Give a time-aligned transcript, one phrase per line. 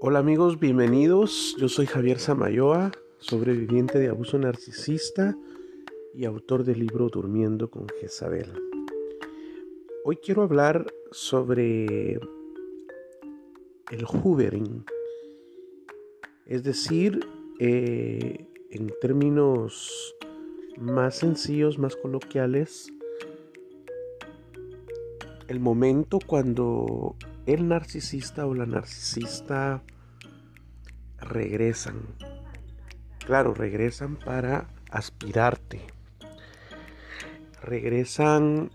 [0.00, 1.56] Hola amigos, bienvenidos.
[1.58, 5.36] Yo soy Javier Samayoa, sobreviviente de abuso narcisista
[6.14, 8.52] y autor del libro Durmiendo con Jezabel.
[10.04, 12.12] Hoy quiero hablar sobre
[13.90, 14.84] el hoovering,
[16.46, 17.18] es decir,
[17.58, 20.14] eh, en términos
[20.76, 22.92] más sencillos, más coloquiales,
[25.48, 29.82] el momento cuando el narcisista o la narcisista
[31.20, 32.02] regresan.
[33.18, 35.80] Claro, regresan para aspirarte.
[37.62, 38.70] Regresan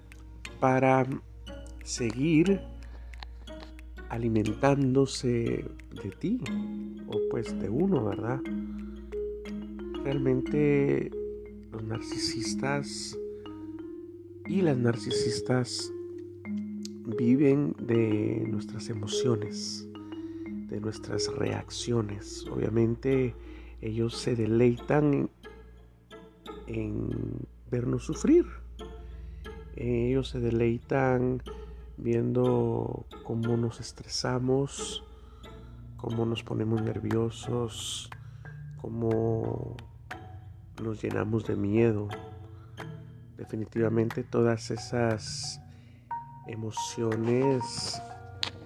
[0.59, 1.05] para
[1.83, 2.61] seguir
[4.09, 5.65] alimentándose
[6.03, 6.39] de ti
[7.07, 8.39] o pues de uno, ¿verdad?
[10.03, 11.09] Realmente
[11.71, 13.17] los narcisistas
[14.45, 15.91] y las narcisistas
[17.17, 19.87] viven de nuestras emociones,
[20.73, 22.47] de nuestras reacciones.
[22.51, 23.35] Obviamente
[23.79, 25.29] ellos se deleitan
[26.65, 28.47] en vernos sufrir.
[29.75, 31.43] Ellos se deleitan
[31.97, 35.03] viendo cómo nos estresamos,
[35.97, 38.09] cómo nos ponemos nerviosos,
[38.81, 39.77] cómo
[40.81, 42.07] nos llenamos de miedo.
[43.37, 45.61] Definitivamente todas esas
[46.47, 48.01] emociones,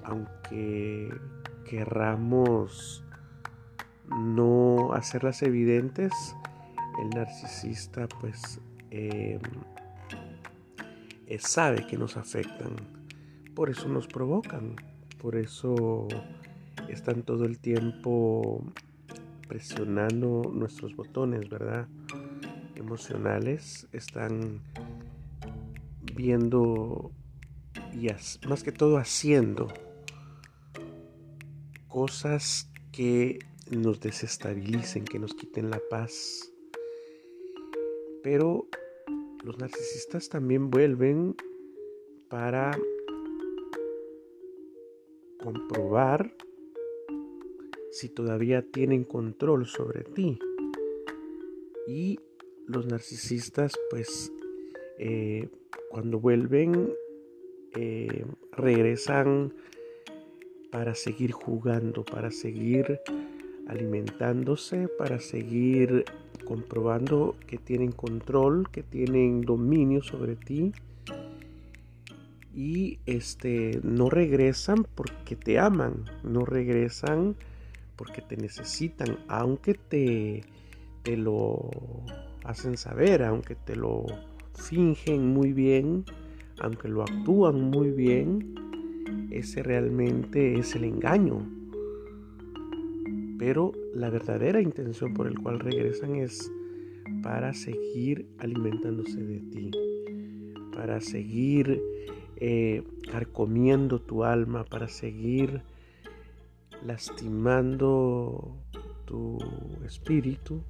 [0.06, 1.10] aunque
[1.70, 3.04] querramos
[4.10, 6.14] no hacerlas evidentes,
[7.02, 9.42] el narcisista pues em,
[11.40, 12.76] sabe que nos afectan,
[13.54, 14.76] por eso nos provocan,
[15.20, 16.08] por eso
[16.88, 18.64] están todo el tiempo
[19.48, 21.88] presionando nuestros botones, ¿verdad?
[22.76, 24.62] Emocionales, están
[26.16, 27.12] viendo
[27.94, 28.08] y
[28.48, 29.68] más que todo haciendo
[31.98, 33.40] cosas que
[33.72, 36.54] nos desestabilicen, que nos quiten la paz.
[38.22, 38.68] Pero
[39.44, 41.36] los narcisistas también vuelven
[42.30, 42.78] para
[45.40, 46.36] comprobar
[47.90, 50.38] si todavía tienen control sobre ti.
[51.88, 52.20] Y
[52.68, 54.32] los narcisistas, pues,
[55.00, 55.50] eh,
[55.90, 56.94] cuando vuelven
[57.74, 59.52] eh, regresan
[60.72, 63.00] para seguir jugando, para seguir
[63.68, 66.06] alimentándose, para seguir
[66.46, 70.72] comprobando que tienen control, que tienen dominio sobre ti.
[72.54, 77.36] Y este no regresan porque te aman, no regresan
[77.96, 80.42] porque te necesitan, aunque te,
[81.04, 81.70] te lo
[82.44, 84.06] hacen saber, aunque te lo
[84.54, 86.06] fingen muy bien
[86.60, 88.56] aunque lo actúan muy bien,
[89.32, 91.46] ese realmente es el engaño.
[93.38, 96.52] Pero la verdadera intención por el cual regresan es
[97.22, 99.72] para seguir alimentándose de ti,
[100.74, 101.82] para seguir
[102.38, 105.62] eh, carcomiendo tu alma, para seguir
[106.84, 108.56] lastimando
[109.06, 109.38] tu
[109.86, 110.64] espíritu,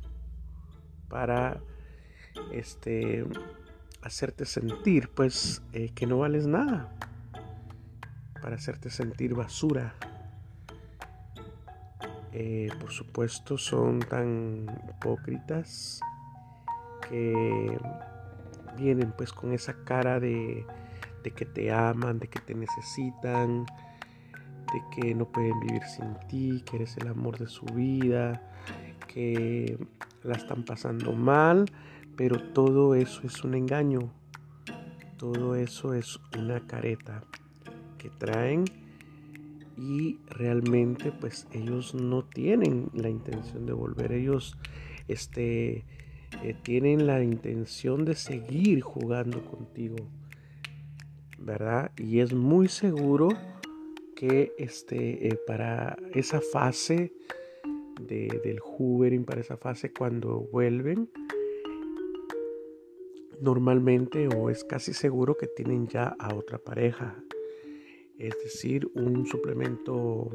[1.09, 1.61] para
[2.51, 3.25] este
[4.01, 6.95] hacerte sentir pues eh, que no vales nada,
[8.41, 9.93] para hacerte sentir basura.
[12.31, 15.99] Eh, por supuesto son tan hipócritas
[17.09, 17.77] que
[18.77, 20.65] vienen pues con esa cara de,
[21.23, 26.63] de que te aman, de que te necesitan, de que no pueden vivir sin ti,
[26.65, 28.41] que eres el amor de su vida,
[29.07, 29.79] que
[30.23, 31.65] la están pasando mal,
[32.15, 34.11] pero todo eso es un engaño.
[35.17, 37.23] Todo eso es una careta
[37.97, 38.65] que traen
[39.77, 44.11] y realmente pues ellos no tienen la intención de volver.
[44.11, 44.57] Ellos
[45.07, 45.85] este,
[46.43, 49.97] eh, tienen la intención de seguir jugando contigo.
[51.39, 51.91] ¿Verdad?
[51.97, 53.29] Y es muy seguro
[54.15, 57.13] que este, eh, para esa fase
[58.01, 61.09] de, del hoovering, para esa fase cuando vuelven,
[63.39, 67.15] normalmente o es casi seguro que tienen ya a otra pareja.
[68.19, 70.29] Es decir, un suplemento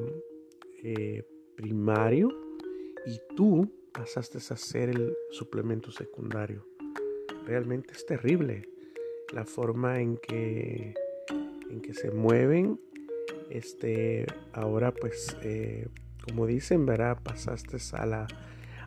[0.83, 1.25] eh,
[1.57, 2.29] primario
[3.07, 6.67] y tú pasaste a ser el suplemento secundario.
[7.45, 8.69] Realmente es terrible
[9.33, 10.95] la forma en que,
[11.71, 12.81] en que se mueven.
[13.51, 15.89] Este, ahora pues, eh,
[16.25, 17.19] como dicen, ¿verdad?
[17.23, 18.27] Pasaste a la,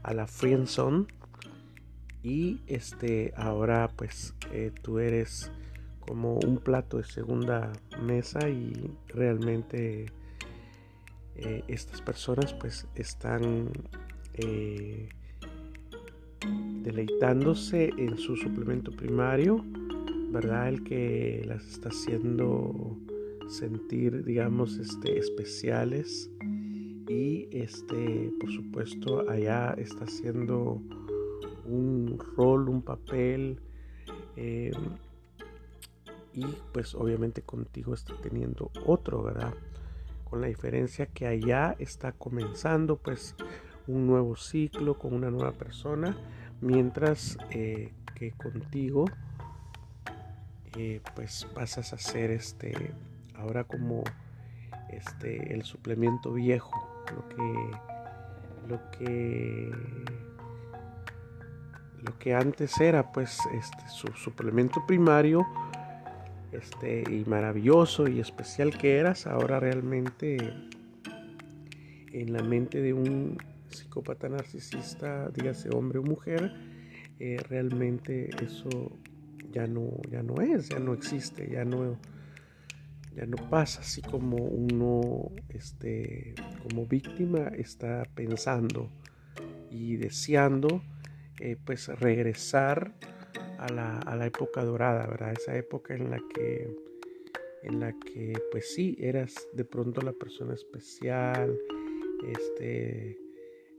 [0.04, 1.08] a la friendzone
[2.26, 5.52] y este ahora pues eh, tú eres
[6.07, 7.72] como un plato de segunda
[8.02, 10.06] mesa y realmente
[11.36, 13.69] eh, estas personas pues están
[14.36, 15.10] eh,
[16.84, 19.63] deleitándose en su suplemento primario,
[20.31, 20.69] ¿verdad?
[20.69, 22.98] El que las está haciendo
[23.48, 26.30] sentir, digamos, este, especiales
[27.08, 30.81] y este, por supuesto, allá está haciendo
[31.66, 33.60] un rol, un papel
[34.36, 34.72] eh,
[36.36, 39.54] y pues obviamente contigo está teniendo otro, ¿verdad?
[40.30, 43.36] Con la diferencia que allá está comenzando pues
[43.88, 46.18] un nuevo ciclo con una nueva persona,
[46.62, 49.06] mientras eh, que contigo
[50.78, 52.92] eh, pues pasas a ser este
[53.36, 54.04] ahora como
[54.90, 56.72] este el suplemento viejo,
[57.16, 57.72] lo que
[58.68, 59.72] lo que
[62.04, 65.46] lo que antes era pues este su suplemento primario
[66.56, 70.38] este y maravilloso y especial que eras ahora realmente
[72.12, 73.38] en la mente de un
[73.68, 76.52] psicópata narcisista, dígase hombre o mujer,
[77.19, 78.69] eh, realmente eso
[79.52, 81.98] ya no, ya no es, ya no existe, ya no,
[83.16, 83.81] ya no pasa.
[83.81, 88.90] Así como uno este, como víctima está pensando
[89.72, 90.81] y deseando
[91.40, 92.94] eh, pues regresar
[93.60, 95.34] a la, a la, época dorada, ¿verdad?
[95.34, 96.69] Esa época en la que
[97.63, 101.57] en la que pues sí eras de pronto la persona especial,
[102.24, 103.18] este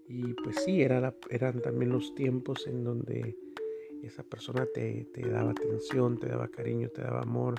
[0.09, 3.37] y pues sí, era eran también los tiempos en donde
[4.03, 7.55] esa persona te, daba atención, te daba cariño, te daba amor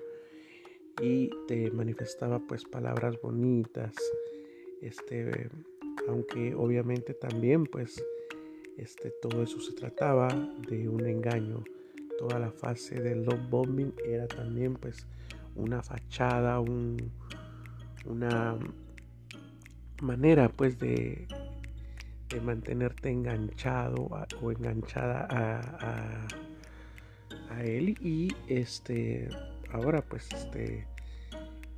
[1.01, 3.93] y te manifestaba pues palabras bonitas.
[4.81, 5.49] Este,
[6.07, 8.03] aunque obviamente también pues
[8.77, 10.27] este, todo eso se trataba
[10.69, 11.63] de un engaño.
[12.17, 15.05] Toda la fase del love bombing era también pues
[15.55, 17.11] una fachada, un,
[18.05, 18.57] una
[20.01, 21.27] manera pues de
[22.29, 24.09] de mantenerte enganchado
[24.41, 26.27] o enganchada a,
[27.49, 27.97] a, él.
[28.01, 29.29] Y este
[29.71, 30.87] ahora pues este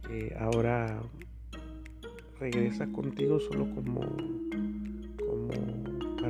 [0.10, 1.02] eh, ahora
[2.40, 4.69] regresa contigo solo como como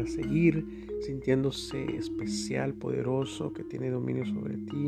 [0.07, 0.65] seguir
[1.01, 4.85] sintiéndose especial poderoso que tiene dominio sobre ti.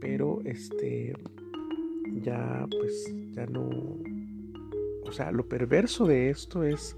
[0.00, 1.14] Pero este
[2.22, 3.70] ya pues ya no
[5.04, 6.96] o sea lo perverso de esto es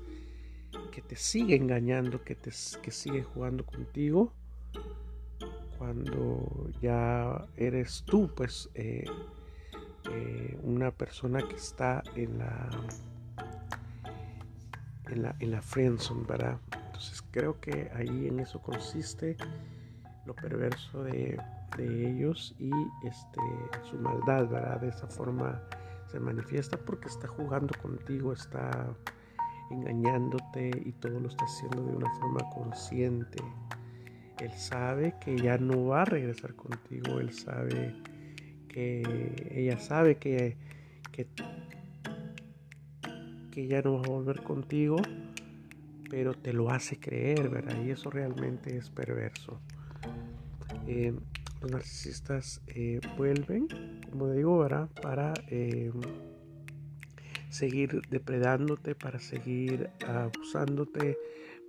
[0.90, 2.50] que te sigue engañando, que, te,
[2.82, 4.32] que sigue jugando contigo,
[5.78, 9.04] cuando ya eres tú, pues, eh,
[10.10, 12.70] eh, una persona que está en la,
[15.08, 16.58] en la, en la friendzone, ¿verdad?
[16.86, 19.36] Entonces creo que ahí en eso consiste
[20.26, 21.38] lo perverso de,
[21.76, 22.70] de ellos y
[23.04, 23.40] este,
[23.90, 24.80] su maldad, ¿verdad?
[24.80, 25.60] De esa forma
[26.10, 28.94] se manifiesta porque está jugando contigo, está
[29.70, 33.42] engañándote y todo lo está haciendo de una forma consciente.
[34.38, 37.94] Él sabe que ya no va a regresar contigo, él sabe
[38.68, 40.56] que ella sabe que,
[41.12, 41.26] que,
[43.54, 44.96] que ya no va a volver contigo,
[46.10, 47.76] pero te lo hace creer, ¿verdad?
[47.84, 49.60] Y eso realmente es perverso.
[50.86, 51.14] Eh,
[51.62, 53.68] los narcisistas eh, vuelven,
[54.10, 54.88] como digo, ¿verdad?
[55.00, 55.32] Para...
[55.48, 55.92] Eh,
[57.54, 61.16] seguir depredándote, para seguir abusándote,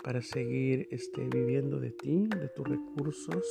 [0.03, 3.45] para seguir este, viviendo de ti, de tus recursos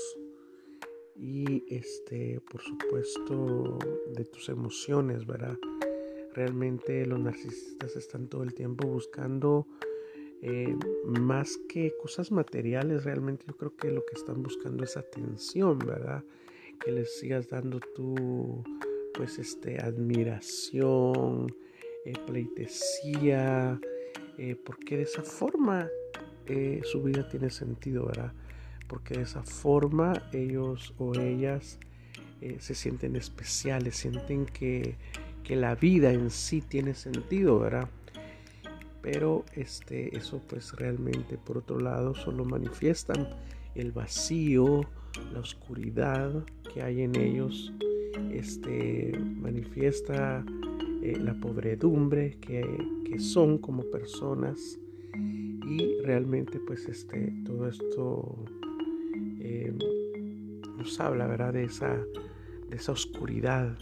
[1.15, 3.79] y este, por supuesto
[4.17, 5.57] de tus emociones, ¿verdad?
[6.35, 9.67] Realmente los narcisistas están todo el tiempo buscando
[10.43, 10.77] eh,
[11.07, 16.23] más que cosas materiales, realmente yo creo que lo que están buscando es atención, ¿verdad?
[16.85, 18.63] Que les sigas dando tu,
[19.15, 21.47] pues, este, admiración,
[22.05, 23.81] eh, pleitesía,
[24.37, 25.89] eh, porque de esa forma
[26.45, 28.35] eh, su vida tiene sentido, ¿verdad?
[28.87, 31.79] Porque de esa forma ellos o ellas
[32.59, 34.99] se sienten especiales, sienten que,
[35.45, 37.89] que, la vida en sí tiene sentido, ¿verdad?
[39.03, 43.29] Pero este, eso pues realmente por otro lado solo manifiestan
[43.75, 44.81] el vacío,
[45.33, 47.73] la oscuridad que hay en ellos,
[48.33, 50.45] este, manifiesta
[51.03, 52.65] eh, la pobredumbre que,
[53.19, 54.81] son como personas.
[55.15, 58.45] Y realmente pues este todo esto
[59.39, 59.73] eh,
[60.77, 61.95] nos habla verdad de esa
[62.69, 63.79] de esa oscuridad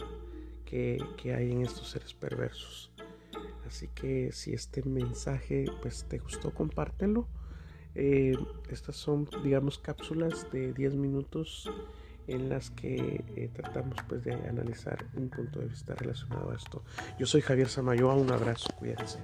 [0.73, 2.91] que, hay en estos seres perversos
[3.67, 7.27] así que si este mensaje pues te gustó compártelo
[7.95, 8.35] eh,
[8.69, 11.69] estas son digamos cápsulas de 10 minutos
[12.27, 16.81] en las que eh, tratamos pues de analizar un punto de vista relacionado a esto.
[17.19, 19.19] Yo soy Javier Samayoa, un abrazo, cuídense.